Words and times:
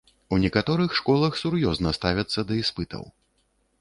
У 0.35 0.37
некаторых 0.43 0.95
школах 0.99 1.37
сур'ёзна 1.41 1.91
ставяцца 1.99 2.39
да 2.53 2.59
іспытаў. 2.63 3.03